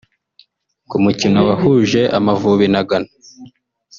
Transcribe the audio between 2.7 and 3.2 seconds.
na Ghana